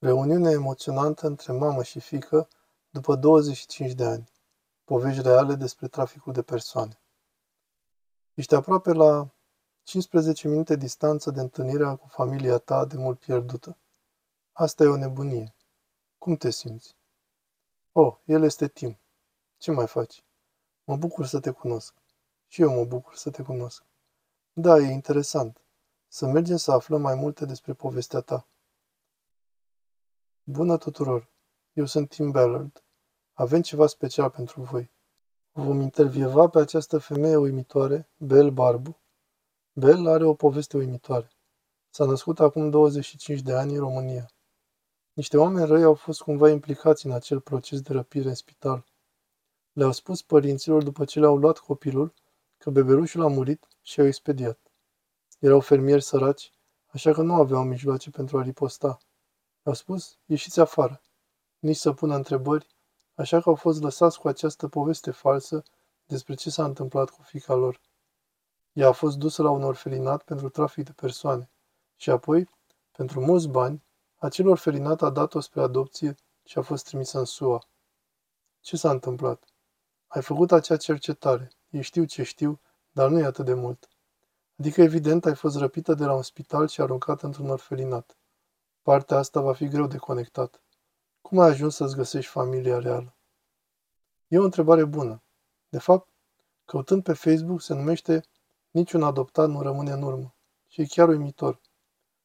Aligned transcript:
Reuniune 0.00 0.50
emoționantă 0.50 1.26
între 1.26 1.52
mamă 1.52 1.82
și 1.82 2.00
fiică 2.00 2.48
după 2.90 3.16
25 3.16 3.92
de 3.92 4.04
ani. 4.04 4.30
Povești 4.84 5.22
reale 5.22 5.54
despre 5.54 5.88
traficul 5.88 6.32
de 6.32 6.42
persoane. 6.42 7.00
Ești 8.34 8.54
aproape 8.54 8.92
la 8.92 9.30
15 9.82 10.48
minute 10.48 10.76
distanță 10.76 11.30
de 11.30 11.40
întâlnirea 11.40 11.96
cu 11.96 12.08
familia 12.08 12.58
ta 12.58 12.84
de 12.84 12.96
mult 12.96 13.18
pierdută. 13.18 13.76
Asta 14.52 14.84
e 14.84 14.86
o 14.86 14.96
nebunie. 14.96 15.54
Cum 16.18 16.36
te 16.36 16.50
simți? 16.50 16.96
Oh, 17.92 18.16
el 18.24 18.42
este 18.42 18.68
Tim. 18.68 18.98
Ce 19.56 19.70
mai 19.70 19.86
faci? 19.86 20.24
Mă 20.84 20.96
bucur 20.96 21.26
să 21.26 21.40
te 21.40 21.50
cunosc. 21.50 21.94
Și 22.46 22.62
eu 22.62 22.74
mă 22.74 22.84
bucur 22.84 23.14
să 23.14 23.30
te 23.30 23.42
cunosc. 23.42 23.82
Da, 24.52 24.76
e 24.76 24.92
interesant. 24.92 25.60
Să 26.08 26.26
mergem 26.26 26.56
să 26.56 26.72
aflăm 26.72 27.00
mai 27.00 27.14
multe 27.14 27.44
despre 27.44 27.72
povestea 27.72 28.20
ta. 28.20 28.46
Bună 30.50 30.76
tuturor! 30.78 31.30
Eu 31.72 31.86
sunt 31.86 32.08
Tim 32.08 32.30
Ballard. 32.30 32.84
Avem 33.32 33.62
ceva 33.62 33.86
special 33.86 34.30
pentru 34.30 34.62
voi. 34.62 34.92
Vom 35.52 35.80
intervieva 35.80 36.48
pe 36.48 36.58
această 36.58 36.98
femeie 36.98 37.36
uimitoare, 37.36 38.08
Bel 38.16 38.50
Barbu. 38.50 39.00
Bel 39.72 40.06
are 40.06 40.24
o 40.24 40.34
poveste 40.34 40.76
uimitoare. 40.76 41.30
S-a 41.90 42.04
născut 42.04 42.40
acum 42.40 42.70
25 42.70 43.40
de 43.40 43.52
ani 43.52 43.74
în 43.74 43.80
România. 43.80 44.30
Niște 45.12 45.36
oameni 45.36 45.66
răi 45.66 45.82
au 45.82 45.94
fost 45.94 46.20
cumva 46.20 46.50
implicați 46.50 47.06
în 47.06 47.12
acel 47.12 47.40
proces 47.40 47.80
de 47.80 47.92
răpire 47.92 48.28
în 48.28 48.34
spital. 48.34 48.84
Le-au 49.72 49.92
spus 49.92 50.22
părinților 50.22 50.82
după 50.82 51.04
ce 51.04 51.20
le-au 51.20 51.36
luat 51.36 51.58
copilul 51.58 52.14
că 52.58 52.70
bebelușul 52.70 53.22
a 53.22 53.28
murit 53.28 53.68
și 53.82 54.00
au 54.00 54.06
expediat. 54.06 54.58
Erau 55.38 55.60
fermieri 55.60 56.02
săraci, 56.02 56.52
așa 56.86 57.12
că 57.12 57.22
nu 57.22 57.34
aveau 57.34 57.62
mijloace 57.62 58.10
pentru 58.10 58.38
a 58.38 58.42
riposta. 58.42 58.98
Au 59.68 59.74
spus, 59.74 60.18
ieșiți 60.24 60.60
afară. 60.60 61.00
Nici 61.58 61.76
să 61.76 61.92
pună 61.92 62.14
întrebări, 62.14 62.66
așa 63.14 63.40
că 63.40 63.48
au 63.48 63.54
fost 63.54 63.82
lăsați 63.82 64.20
cu 64.20 64.28
această 64.28 64.68
poveste 64.68 65.10
falsă 65.10 65.62
despre 66.04 66.34
ce 66.34 66.50
s-a 66.50 66.64
întâmplat 66.64 67.10
cu 67.10 67.22
fica 67.22 67.54
lor. 67.54 67.80
Ea 68.72 68.88
a 68.88 68.92
fost 68.92 69.16
dusă 69.16 69.42
la 69.42 69.50
un 69.50 69.62
orfelinat 69.62 70.22
pentru 70.22 70.48
trafic 70.48 70.84
de 70.84 70.92
persoane 70.92 71.50
și 71.96 72.10
apoi, 72.10 72.48
pentru 72.92 73.20
mulți 73.20 73.48
bani, 73.48 73.84
acel 74.16 74.48
orfelinat 74.48 75.02
a 75.02 75.10
dat-o 75.10 75.40
spre 75.40 75.60
adopție 75.60 76.14
și 76.44 76.58
a 76.58 76.62
fost 76.62 76.84
trimisă 76.84 77.18
în 77.18 77.24
SUA. 77.24 77.68
Ce 78.60 78.76
s-a 78.76 78.90
întâmplat? 78.90 79.44
Ai 80.06 80.22
făcut 80.22 80.52
acea 80.52 80.76
cercetare. 80.76 81.50
Ei 81.70 81.82
știu 81.82 82.04
ce 82.04 82.22
știu, 82.22 82.60
dar 82.90 83.08
nu 83.08 83.18
e 83.18 83.24
atât 83.24 83.44
de 83.44 83.54
mult. 83.54 83.88
Adică, 84.58 84.82
evident, 84.82 85.24
ai 85.24 85.34
fost 85.34 85.56
răpită 85.56 85.94
de 85.94 86.04
la 86.04 86.14
un 86.14 86.22
spital 86.22 86.68
și 86.68 86.80
aruncată 86.80 87.26
într-un 87.26 87.50
orfelinat. 87.50 88.16
Partea 88.88 89.16
asta 89.16 89.40
va 89.40 89.52
fi 89.52 89.68
greu 89.68 89.86
de 89.86 89.96
conectat. 89.96 90.62
Cum 91.20 91.38
ai 91.38 91.48
ajuns 91.48 91.74
să-ți 91.74 91.94
găsești 91.94 92.30
familia 92.30 92.78
reală? 92.78 93.16
E 94.28 94.38
o 94.38 94.44
întrebare 94.44 94.84
bună. 94.84 95.22
De 95.68 95.78
fapt, 95.78 96.08
căutând 96.64 97.02
pe 97.02 97.12
Facebook 97.12 97.60
se 97.60 97.74
numește 97.74 98.24
Niciun 98.70 99.02
adoptat 99.02 99.48
nu 99.48 99.62
rămâne 99.62 99.92
în 99.92 100.02
urmă. 100.02 100.34
Și 100.66 100.80
e 100.80 100.86
chiar 100.86 101.08
uimitor. 101.08 101.60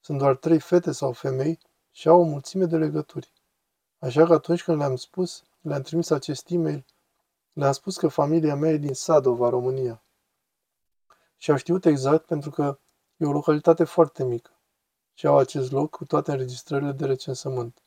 Sunt 0.00 0.18
doar 0.18 0.36
trei 0.36 0.60
fete 0.60 0.92
sau 0.92 1.12
femei 1.12 1.58
și 1.90 2.08
au 2.08 2.20
o 2.20 2.24
mulțime 2.24 2.64
de 2.64 2.76
legături. 2.76 3.32
Așa 3.98 4.24
că 4.24 4.32
atunci 4.32 4.62
când 4.62 4.78
le-am 4.78 4.96
spus, 4.96 5.44
le-am 5.60 5.82
trimis 5.82 6.10
acest 6.10 6.50
e-mail, 6.50 6.84
le-am 7.52 7.72
spus 7.72 7.96
că 7.96 8.08
familia 8.08 8.54
mea 8.54 8.70
e 8.70 8.76
din 8.76 8.94
Sadova, 8.94 9.48
România. 9.48 10.02
Și 11.36 11.50
au 11.50 11.56
știut 11.56 11.84
exact 11.84 12.26
pentru 12.26 12.50
că 12.50 12.78
e 13.16 13.26
o 13.26 13.32
localitate 13.32 13.84
foarte 13.84 14.24
mică 14.24 14.53
și 15.14 15.26
au 15.26 15.38
acest 15.38 15.72
loc 15.72 15.90
cu 15.90 16.04
toate 16.04 16.30
înregistrările 16.30 16.92
de 16.92 17.06
recensământ. 17.06 17.82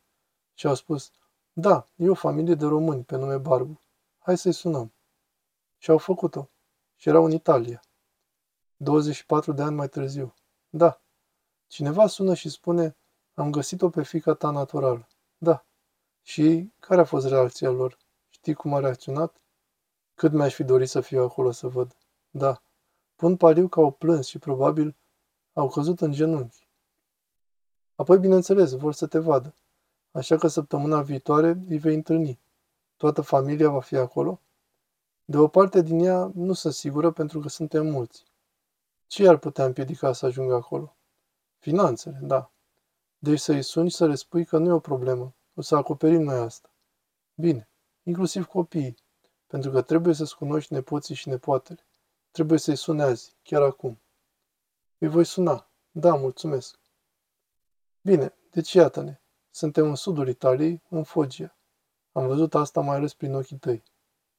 Și 0.53 0.67
au 0.67 0.75
spus, 0.75 1.11
da, 1.53 1.87
e 1.95 2.09
o 2.09 2.13
familie 2.13 2.55
de 2.55 2.65
români 2.65 3.03
pe 3.03 3.15
nume 3.15 3.37
Barbu. 3.37 3.81
Hai 4.17 4.37
să-i 4.37 4.51
sunăm. 4.51 4.93
Și 5.77 5.89
au 5.89 5.97
făcut-o. 5.97 6.49
Și 6.95 7.09
erau 7.09 7.25
în 7.25 7.31
Italia. 7.31 7.81
24 8.77 9.51
de 9.51 9.61
ani 9.61 9.75
mai 9.75 9.89
târziu. 9.89 10.33
Da. 10.69 11.01
Cineva 11.67 12.07
sună 12.07 12.33
și 12.33 12.49
spune, 12.49 12.97
am 13.33 13.51
găsit-o 13.51 13.89
pe 13.89 14.03
fica 14.03 14.33
ta 14.33 14.49
naturală. 14.49 15.07
Da. 15.37 15.65
Și 16.21 16.71
care 16.79 17.01
a 17.01 17.05
fost 17.05 17.27
reacția 17.27 17.69
lor? 17.69 17.97
Știi 18.29 18.53
cum 18.53 18.73
a 18.73 18.79
reacționat? 18.79 19.41
Cât 20.15 20.31
mi-aș 20.31 20.53
fi 20.53 20.63
dorit 20.63 20.89
să 20.89 21.01
fiu 21.01 21.23
acolo 21.23 21.51
să 21.51 21.67
văd. 21.67 21.97
Da. 22.29 22.61
Pun 23.15 23.37
pariu 23.37 23.67
că 23.67 23.79
au 23.79 23.91
plâns 23.91 24.27
și 24.27 24.39
probabil 24.39 24.95
au 25.53 25.69
căzut 25.69 26.01
în 26.01 26.11
genunchi. 26.11 26.66
Apoi, 27.97 28.17
bineînțeles, 28.17 28.71
vor 28.71 28.93
să 28.93 29.07
te 29.07 29.19
vadă. 29.19 29.53
Așa 30.11 30.37
că 30.37 30.47
săptămâna 30.47 31.01
viitoare 31.01 31.59
îi 31.69 31.77
vei 31.77 31.95
întâlni. 31.95 32.39
Toată 32.97 33.21
familia 33.21 33.69
va 33.69 33.81
fi 33.81 33.95
acolo? 33.95 34.41
De 35.25 35.37
o 35.37 35.47
parte 35.47 35.81
din 35.81 35.99
ea 35.99 36.31
nu 36.33 36.53
sunt 36.53 36.73
sigură 36.73 37.11
pentru 37.11 37.39
că 37.39 37.49
suntem 37.49 37.85
mulți. 37.87 38.25
Ce 39.07 39.27
ar 39.27 39.37
putea 39.37 39.65
împiedica 39.65 40.13
să 40.13 40.25
ajungă 40.25 40.53
acolo? 40.53 40.95
Finanțele, 41.57 42.19
da. 42.21 42.51
Deci 43.19 43.39
să-i 43.39 43.61
suni 43.61 43.91
să 43.91 44.07
le 44.07 44.15
spui 44.15 44.45
că 44.45 44.57
nu 44.57 44.67
e 44.67 44.71
o 44.71 44.79
problemă. 44.79 45.33
O 45.53 45.61
să 45.61 45.75
acoperim 45.75 46.21
noi 46.21 46.37
asta. 46.37 46.69
Bine, 47.35 47.69
inclusiv 48.03 48.45
copiii, 48.45 48.95
pentru 49.47 49.71
că 49.71 49.81
trebuie 49.81 50.13
să-ți 50.13 50.35
cunoști 50.35 50.73
nepoții 50.73 51.15
și 51.15 51.29
nepoatele. 51.29 51.85
Trebuie 52.31 52.59
să-i 52.59 52.75
suni 52.75 53.01
azi, 53.01 53.35
chiar 53.43 53.61
acum. 53.61 53.99
Îi 54.97 55.07
voi 55.07 55.25
suna. 55.25 55.69
Da, 55.91 56.15
mulțumesc. 56.15 56.79
Bine, 58.07 58.33
deci 58.51 58.73
iată-ne. 58.73 59.19
Suntem 59.49 59.85
în 59.87 59.95
sudul 59.95 60.27
Italiei, 60.27 60.81
în 60.89 61.03
Foggia. 61.03 61.57
Am 62.11 62.27
văzut 62.27 62.55
asta 62.55 62.81
mai 62.81 62.95
ales 62.95 63.13
prin 63.13 63.33
ochii 63.33 63.57
tăi. 63.57 63.83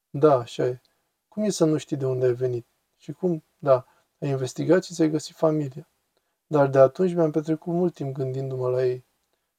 Da, 0.09 0.33
așa 0.33 0.65
e. 0.65 0.81
Cum 1.27 1.43
e 1.43 1.49
să 1.49 1.65
nu 1.65 1.77
știi 1.77 1.97
de 1.97 2.05
unde 2.05 2.25
ai 2.25 2.33
venit? 2.33 2.67
Și 2.97 3.11
cum, 3.11 3.43
da, 3.57 3.85
ai 4.19 4.29
investigat 4.29 4.83
și 4.83 4.93
ți-ai 4.93 5.09
găsit 5.09 5.35
familia. 5.35 5.89
Dar 6.47 6.67
de 6.67 6.79
atunci 6.79 7.13
mi-am 7.13 7.31
petrecut 7.31 7.73
mult 7.73 7.93
timp 7.93 8.15
gândindu-mă 8.15 8.69
la 8.69 8.85
ei. 8.85 9.05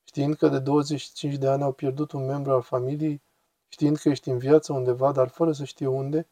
Știind 0.04 0.36
că 0.36 0.48
de 0.48 0.58
25 0.58 1.34
de 1.34 1.48
ani 1.48 1.62
au 1.62 1.72
pierdut 1.72 2.12
un 2.12 2.26
membru 2.26 2.52
al 2.52 2.62
familiei, 2.62 3.22
știind 3.68 3.96
că 3.96 4.08
ești 4.08 4.28
în 4.28 4.38
viață 4.38 4.72
undeva, 4.72 5.12
dar 5.12 5.28
fără 5.28 5.52
să 5.52 5.64
știe 5.64 5.86
unde, 5.86 6.28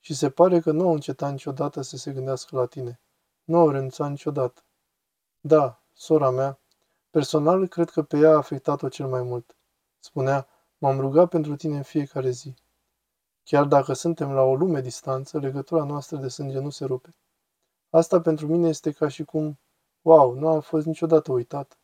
și 0.00 0.14
se 0.14 0.30
pare 0.30 0.60
că 0.60 0.72
nu 0.72 0.86
au 0.86 0.92
încetat 0.92 1.30
niciodată 1.30 1.82
să 1.82 1.96
se 1.96 2.12
gândească 2.12 2.56
la 2.56 2.66
tine. 2.66 3.00
Nu 3.44 3.58
au 3.58 3.70
renunțat 3.70 4.10
niciodată. 4.10 4.62
Da, 5.40 5.82
sora 5.92 6.30
mea, 6.30 6.59
Personal, 7.10 7.66
cred 7.66 7.90
că 7.90 8.02
pe 8.02 8.18
ea 8.18 8.30
a 8.30 8.36
afectat-o 8.36 8.88
cel 8.88 9.06
mai 9.06 9.22
mult. 9.22 9.56
Spunea, 9.98 10.46
m-am 10.78 11.00
rugat 11.00 11.28
pentru 11.28 11.56
tine 11.56 11.76
în 11.76 11.82
fiecare 11.82 12.30
zi. 12.30 12.54
Chiar 13.42 13.64
dacă 13.64 13.92
suntem 13.92 14.32
la 14.32 14.42
o 14.42 14.54
lume 14.54 14.80
distanță, 14.80 15.38
legătura 15.38 15.84
noastră 15.84 16.16
de 16.16 16.28
sânge 16.28 16.58
nu 16.58 16.70
se 16.70 16.84
rupe. 16.84 17.14
Asta 17.90 18.20
pentru 18.20 18.46
mine 18.46 18.68
este 18.68 18.92
ca 18.92 19.08
și 19.08 19.24
cum, 19.24 19.58
wow, 20.02 20.34
nu 20.34 20.48
am 20.48 20.60
fost 20.60 20.86
niciodată 20.86 21.32
uitat. 21.32 21.78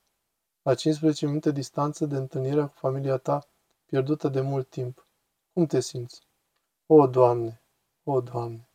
La 0.62 0.74
15 0.74 1.26
minute 1.26 1.50
distanță 1.50 2.06
de 2.06 2.16
întâlnirea 2.16 2.66
cu 2.66 2.74
familia 2.76 3.16
ta, 3.16 3.48
pierdută 3.86 4.28
de 4.28 4.40
mult 4.40 4.68
timp. 4.68 5.06
Cum 5.52 5.66
te 5.66 5.80
simți? 5.80 6.26
O, 6.86 7.06
Doamne! 7.06 7.62
O, 8.04 8.20
Doamne! 8.20 8.65